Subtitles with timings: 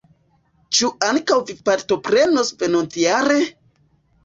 [0.77, 3.39] Ĉu ankaŭ vi partoprenos venontjare?